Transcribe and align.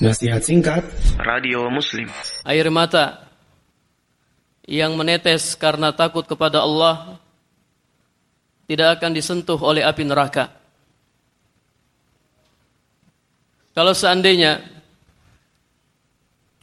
Nasihat 0.00 0.40
singkat 0.40 0.80
Radio 1.20 1.68
Muslim 1.68 2.08
air 2.48 2.64
mata 2.72 3.28
yang 4.64 4.96
menetes 4.96 5.52
karena 5.60 5.92
takut 5.92 6.24
kepada 6.24 6.64
Allah 6.64 7.20
tidak 8.64 8.96
akan 8.96 9.12
disentuh 9.12 9.60
oleh 9.60 9.84
api 9.84 10.00
neraka. 10.08 10.56
Kalau 13.76 13.92
seandainya 13.92 14.64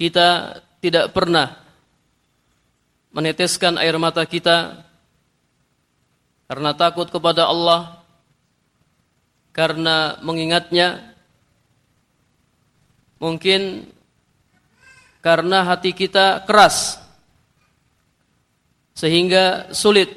kita 0.01 0.57
tidak 0.81 1.13
pernah 1.13 1.61
meneteskan 3.13 3.77
air 3.77 3.93
mata 4.01 4.25
kita 4.25 4.81
karena 6.47 6.71
takut 6.73 7.11
kepada 7.11 7.45
Allah, 7.45 8.01
karena 9.51 10.15
mengingatnya, 10.23 11.16
Mungkin 13.17 13.89
karena 15.21 15.65
hati 15.65 15.91
kita 15.91 16.45
keras 16.45 17.01
sehingga 18.97 19.73
sulit, 19.73 20.09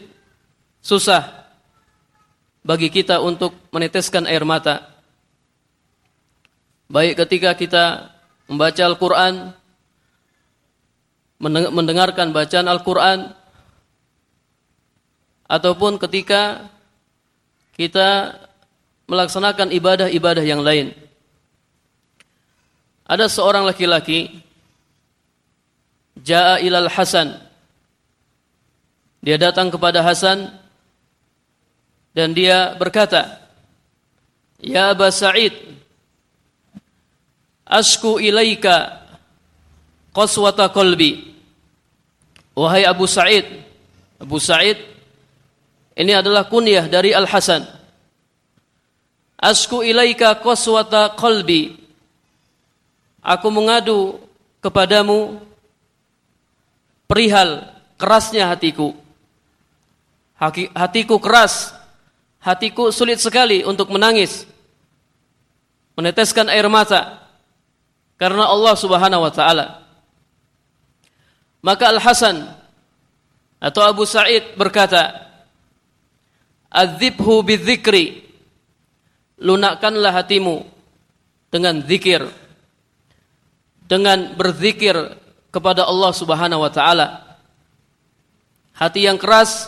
susah 0.81 1.49
bagi 2.65 2.89
kita 2.89 3.21
untuk 3.21 3.57
meneteskan 3.73 4.25
air 4.25 4.45
mata. 4.45 4.89
Baik 6.89 7.25
ketika 7.25 7.53
kita 7.57 7.85
membaca 8.49 8.83
Al-Quran, 8.83 9.35
mendengarkan 11.73 12.33
bacaan 12.33 12.69
Al-Quran, 12.69 13.33
ataupun 15.51 15.99
ketika 15.99 16.71
kita 17.75 18.39
melaksanakan 19.11 19.75
ibadah-ibadah 19.75 20.45
yang 20.47 20.63
lain. 20.63 20.95
Ada 23.11 23.27
seorang 23.27 23.67
laki-laki 23.67 24.31
Ja'a 26.23 26.63
ilal 26.63 26.87
Hasan. 26.87 27.35
Dia 29.19 29.35
datang 29.35 29.67
kepada 29.67 30.07
Hasan 30.07 30.47
Dan 32.15 32.39
dia 32.39 32.79
berkata 32.79 33.43
Ya 34.63 34.95
Aba 34.95 35.11
Sa'id 35.11 35.51
Asku 37.67 38.23
ilaika 38.23 39.03
Qaswata 40.15 40.71
qalbi. 40.71 41.35
Wahai 42.55 42.87
Abu 42.87 43.11
Sa'id 43.11 43.47
Abu 44.23 44.39
Sa'id 44.39 44.79
Ini 45.99 46.23
adalah 46.23 46.47
kunyah 46.47 46.87
dari 46.87 47.11
Al-Hasan. 47.11 47.67
Asku 49.41 49.81
ilaika 49.83 50.39
qaswata 50.39 51.13
qalbi 51.19 51.80
aku 53.21 53.49
mengadu 53.53 54.17
kepadamu 54.65 55.41
perihal 57.05 57.69
kerasnya 58.01 58.49
hatiku. 58.49 58.97
Hatiku 60.73 61.21
keras, 61.21 61.77
hatiku 62.41 62.89
sulit 62.89 63.21
sekali 63.21 63.61
untuk 63.61 63.93
menangis, 63.93 64.49
meneteskan 66.01 66.49
air 66.49 66.65
mata 66.65 67.29
karena 68.17 68.49
Allah 68.49 68.73
Subhanahu 68.73 69.21
wa 69.21 69.33
taala. 69.33 69.85
Maka 71.61 71.93
Al 71.93 72.01
Hasan 72.01 72.57
atau 73.61 73.85
Abu 73.85 74.09
Sa'id 74.09 74.57
berkata, 74.57 75.29
"Adzibhu 76.73 77.45
bidzikri." 77.45 78.33
Lunakkanlah 79.41 80.21
hatimu 80.21 80.69
dengan 81.49 81.81
zikir 81.85 82.29
dengan 83.91 84.39
berzikir 84.39 84.95
kepada 85.51 85.83
Allah 85.83 86.15
Subhanahu 86.15 86.63
wa 86.63 86.71
taala. 86.71 87.27
Hati 88.79 89.11
yang 89.11 89.19
keras 89.19 89.67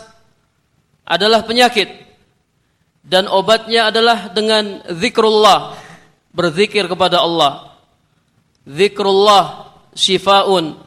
adalah 1.03 1.43
penyakit 1.43 1.91
dan 3.03 3.27
obatnya 3.27 3.91
adalah 3.91 4.31
dengan 4.31 4.79
zikrullah, 4.87 5.75
berzikir 6.31 6.87
kepada 6.87 7.19
Allah. 7.19 7.75
Zikrullah 8.63 9.75
syifaun 9.91 10.79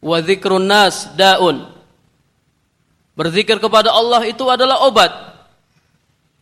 wa 0.00 0.18
zikrun 0.24 0.64
nas 0.64 1.12
daun. 1.12 1.68
Berzikir 3.12 3.60
kepada 3.60 3.92
Allah 3.92 4.24
itu 4.24 4.42
adalah 4.48 4.88
obat. 4.88 5.12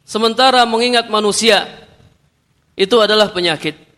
Sementara 0.07 0.63
mengingat 0.65 1.11
manusia 1.11 1.67
itu 2.79 2.95
adalah 3.03 3.29
penyakit. 3.35 3.92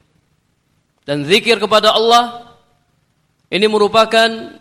Dan 1.04 1.28
zikir 1.28 1.60
kepada 1.60 1.92
Allah 1.92 2.56
ini 3.52 3.68
merupakan 3.68 4.56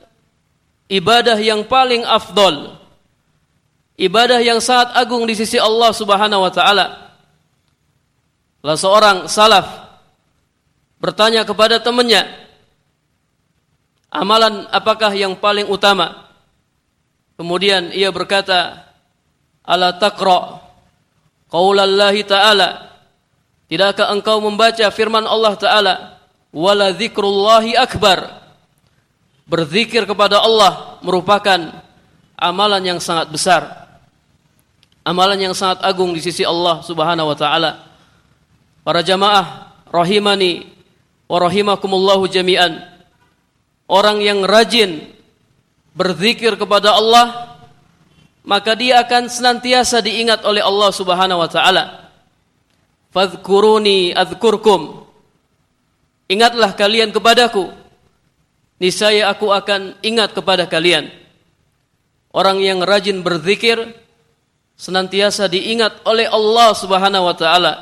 ibadah 0.91 1.39
yang 1.39 1.63
paling 1.63 2.03
afdol. 2.03 2.77
Ibadah 3.95 4.43
yang 4.43 4.59
sangat 4.59 4.91
agung 4.99 5.23
di 5.23 5.33
sisi 5.39 5.55
Allah 5.55 5.95
Subhanahu 5.95 6.43
wa 6.43 6.51
taala. 6.51 6.85
Salah 8.59 8.79
seorang 8.79 9.17
salaf 9.27 9.67
bertanya 10.99 11.47
kepada 11.47 11.79
temannya, 11.79 12.27
"Amalan 14.11 14.67
apakah 14.71 15.11
yang 15.15 15.35
paling 15.39 15.67
utama?" 15.67 16.27
Kemudian 17.39 17.91
ia 17.91 18.07
berkata, 18.13 18.87
"Ala 19.65 19.95
taqra 19.99 20.63
qaulallahi 21.51 22.23
ta'ala." 22.23 22.93
Tidakkah 23.67 24.13
engkau 24.13 24.37
membaca 24.37 24.85
firman 24.93 25.25
Allah 25.25 25.53
Ta'ala 25.57 25.93
wala 26.53 26.93
dzikrullahi 26.93 27.73
akbar. 27.75 28.45
Berzikir 29.43 30.07
kepada 30.07 30.39
Allah 30.39 31.01
merupakan 31.03 31.59
amalan 32.39 32.95
yang 32.95 32.99
sangat 33.03 33.27
besar. 33.27 33.63
Amalan 35.03 35.51
yang 35.51 35.55
sangat 35.57 35.83
agung 35.83 36.15
di 36.15 36.23
sisi 36.23 36.47
Allah 36.47 36.79
Subhanahu 36.79 37.33
wa 37.33 37.35
taala. 37.35 37.91
Para 38.87 39.03
jamaah 39.03 39.75
rahimani 39.91 40.63
wa 41.27 41.37
rahimakumullahu 41.43 42.23
jami'an. 42.31 42.79
Orang 43.83 44.23
yang 44.23 44.47
rajin 44.47 45.11
berzikir 45.91 46.55
kepada 46.55 46.95
Allah 46.95 47.51
maka 48.43 48.75
dia 48.75 49.03
akan 49.03 49.27
senantiasa 49.27 49.99
diingat 50.03 50.43
oleh 50.47 50.63
Allah 50.63 50.91
Subhanahu 50.91 51.43
wa 51.43 51.49
taala. 51.51 51.83
Fadhkuruni 53.11 54.15
adzkurkum 54.15 55.03
Ingatlah 56.31 56.73
kalian 56.75 57.11
kepadaku. 57.11 57.71
Niscaya 58.79 59.31
aku 59.31 59.51
akan 59.51 59.95
ingat 60.03 60.35
kepada 60.35 60.67
kalian. 60.67 61.07
Orang 62.33 62.59
yang 62.59 62.81
rajin 62.81 63.21
berzikir 63.21 63.93
senantiasa 64.75 65.45
diingat 65.47 66.01
oleh 66.03 66.25
Allah 66.25 66.73
Subhanahu 66.73 67.29
wa 67.29 67.35
taala. 67.37 67.73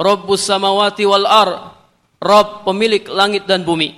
Rabbus 0.00 0.42
samawati 0.48 1.04
wal 1.04 1.28
ar. 1.28 1.50
Rabb 2.20 2.68
pemilik 2.68 3.04
langit 3.08 3.48
dan 3.48 3.64
bumi. 3.64 3.96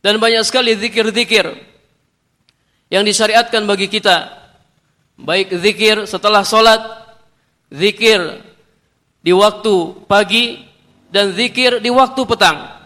Dan 0.00 0.16
banyak 0.16 0.46
sekali 0.46 0.72
zikir-zikir 0.78 1.44
yang 2.90 3.06
disyariatkan 3.06 3.64
bagi 3.68 3.86
kita. 3.86 4.40
Baik 5.20 5.52
zikir 5.60 6.08
setelah 6.08 6.40
sholat, 6.40 6.80
zikir 7.68 8.40
di 9.20 9.36
waktu 9.36 10.00
pagi, 10.08 10.69
dan 11.10 11.34
zikir 11.34 11.82
di 11.82 11.90
waktu 11.90 12.22
petang. 12.24 12.80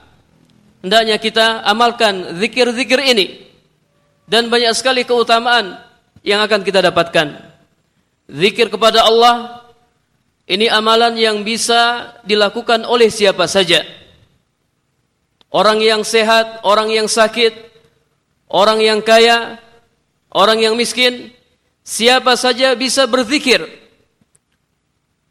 Hendaknya 0.85 1.17
kita 1.17 1.65
amalkan 1.65 2.37
zikir-zikir 2.41 3.01
ini 3.01 3.49
dan 4.29 4.49
banyak 4.53 4.73
sekali 4.77 5.05
keutamaan 5.05 5.81
yang 6.25 6.41
akan 6.45 6.61
kita 6.65 6.81
dapatkan. 6.85 7.53
Zikir 8.29 8.73
kepada 8.73 9.05
Allah 9.05 9.65
ini 10.45 10.69
amalan 10.69 11.17
yang 11.17 11.41
bisa 11.45 12.13
dilakukan 12.25 12.85
oleh 12.85 13.09
siapa 13.09 13.49
saja. 13.49 13.85
Orang 15.49 15.81
yang 15.81 16.03
sehat, 16.03 16.67
orang 16.67 16.91
yang 16.91 17.09
sakit, 17.09 17.55
orang 18.51 18.83
yang 18.83 19.01
kaya, 19.01 19.57
orang 20.35 20.61
yang 20.61 20.75
miskin, 20.75 21.31
siapa 21.81 22.35
saja 22.35 22.75
bisa 22.75 23.07
berzikir. 23.09 23.63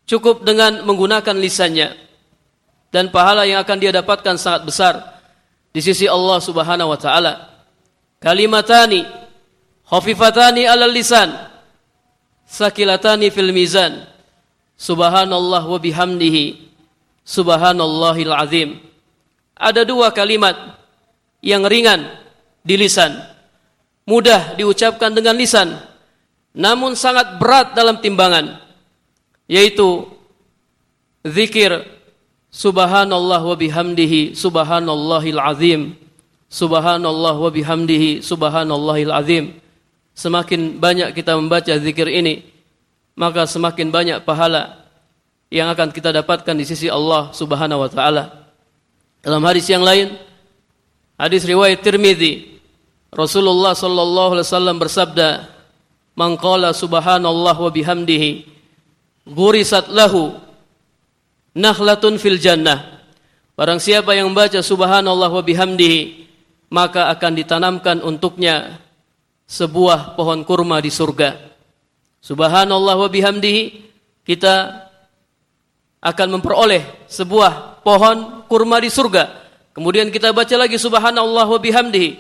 Cukup 0.10 0.42
dengan 0.48 0.82
menggunakan 0.86 1.36
lisannya 1.38 2.04
dan 2.94 3.10
pahala 3.10 3.50
yang 3.50 3.66
akan 3.66 3.78
dia 3.82 3.90
dapatkan 3.90 4.38
sangat 4.38 4.70
besar 4.70 4.94
di 5.74 5.82
sisi 5.82 6.06
Allah 6.06 6.38
Subhanahu 6.38 6.94
wa 6.94 7.00
taala. 7.02 7.34
Kalimatani 8.22 9.02
khafifatani 9.90 10.70
'alal 10.70 10.94
lisan 10.94 11.34
sakilatani 12.46 13.34
fil 13.34 13.50
mizan. 13.50 14.06
Subhanallah 14.78 15.66
wa 15.66 15.80
bihamdihi 15.82 16.70
subhanallahil 17.26 18.34
azim. 18.36 18.70
Ada 19.58 19.88
dua 19.88 20.12
kalimat 20.14 20.78
yang 21.40 21.64
ringan 21.66 22.08
di 22.64 22.76
lisan, 22.80 23.16
mudah 24.08 24.56
diucapkan 24.56 25.12
dengan 25.14 25.36
lisan, 25.40 25.78
namun 26.56 26.96
sangat 26.96 27.38
berat 27.40 27.76
dalam 27.78 28.00
timbangan, 28.00 28.60
yaitu 29.48 30.10
zikir 31.24 31.80
Subhanallah 32.54 33.42
wa 33.42 33.58
bihamdihi 33.58 34.38
subhanallahil 34.38 35.42
azim. 35.42 35.98
Subhanallah 36.54 37.34
wa 37.34 37.50
bihamdihi 37.50 38.22
subhanallahil 38.22 39.10
azim. 39.10 39.58
Semakin 40.14 40.78
banyak 40.78 41.18
kita 41.18 41.34
membaca 41.34 41.74
zikir 41.74 42.06
ini, 42.06 42.46
maka 43.18 43.50
semakin 43.50 43.90
banyak 43.90 44.22
pahala 44.22 44.86
yang 45.50 45.66
akan 45.74 45.90
kita 45.90 46.14
dapatkan 46.14 46.54
di 46.54 46.62
sisi 46.62 46.86
Allah 46.86 47.34
Subhanahu 47.34 47.82
wa 47.82 47.90
taala. 47.90 48.54
Dalam 49.26 49.42
hadis 49.50 49.66
yang 49.74 49.82
lain, 49.82 50.14
hadis 51.18 51.42
riwayat 51.50 51.82
Tirmizi, 51.82 52.62
Rasulullah 53.10 53.74
sallallahu 53.74 54.38
alaihi 54.38 54.46
wasallam 54.46 54.78
bersabda, 54.78 55.50
"Man 56.14 56.38
qala 56.38 56.70
subhanallah 56.70 57.58
wa 57.58 57.72
bihamdihi, 57.74 58.46
ghurisat 59.26 59.90
lahu 59.90 60.38
nakhlatun 61.58 62.18
fil 62.18 62.38
jannah. 62.38 63.02
Barang 63.54 63.78
siapa 63.78 64.18
yang 64.18 64.34
membaca 64.34 64.60
subhanallah 64.60 65.30
wa 65.30 65.44
bihamdihi, 65.46 66.26
maka 66.74 67.14
akan 67.14 67.32
ditanamkan 67.38 68.02
untuknya 68.02 68.82
sebuah 69.46 70.18
pohon 70.18 70.42
kurma 70.42 70.82
di 70.82 70.90
surga. 70.90 71.38
Subhanallah 72.24 72.96
wa 72.98 73.10
bihamdihi, 73.10 73.64
kita 74.26 74.84
akan 76.02 76.28
memperoleh 76.40 77.06
sebuah 77.06 77.86
pohon 77.86 78.48
kurma 78.50 78.82
di 78.82 78.90
surga. 78.90 79.44
Kemudian 79.74 80.10
kita 80.10 80.34
baca 80.34 80.56
lagi 80.58 80.82
subhanallah 80.82 81.46
wa 81.46 81.60
bihamdihi. 81.62 82.12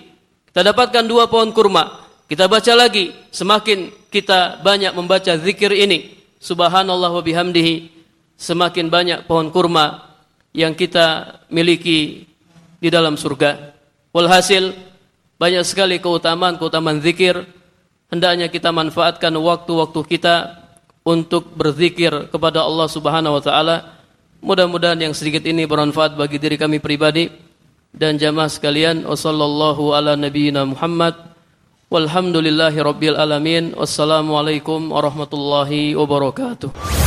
Kita 0.53 0.61
dapatkan 0.61 1.03
dua 1.09 1.25
pohon 1.25 1.49
kurma. 1.49 2.05
Kita 2.29 2.45
baca 2.45 2.73
lagi, 2.77 3.09
semakin 3.33 3.89
kita 4.09 4.61
banyak 4.61 4.93
membaca 4.95 5.33
zikir 5.37 5.73
ini, 5.73 6.17
subhanallah 6.39 7.11
wa 7.11 7.21
bihamdihi, 7.21 8.02
semakin 8.37 8.87
banyak 8.91 9.19
pohon 9.29 9.49
kurma 9.53 10.13
yang 10.53 10.77
kita 10.77 11.39
miliki 11.49 12.29
di 12.77 12.89
dalam 12.91 13.17
surga. 13.17 13.73
Walhasil 14.13 14.75
banyak 15.41 15.65
sekali 15.65 15.97
keutamaan-keutamaan 15.97 17.01
zikir 17.01 17.43
hendaknya 18.13 18.47
kita 18.47 18.69
manfaatkan 18.69 19.33
waktu-waktu 19.33 19.99
kita 20.05 20.63
untuk 21.03 21.51
berzikir 21.57 22.29
kepada 22.31 22.61
Allah 22.63 22.87
Subhanahu 22.87 23.41
wa 23.41 23.43
taala. 23.43 23.77
Mudah-mudahan 24.43 24.99
yang 24.99 25.15
sedikit 25.15 25.43
ini 25.47 25.63
bermanfaat 25.63 26.19
bagi 26.19 26.37
diri 26.37 26.59
kami 26.59 26.77
pribadi 26.77 27.31
dan 27.95 28.19
jamaah 28.19 28.51
sekalian. 28.51 29.07
Wassallallahu 29.07 29.95
ala 29.95 30.13
nabiyyina 30.19 30.67
Muhammad. 30.67 31.15
Walhamdulillahi 31.87 32.77
rabbil 32.81 33.15
alamin. 33.15 33.71
Wassalamualaikum 33.77 34.91
warahmatullahi 34.91 35.95
wabarakatuh. 35.95 37.02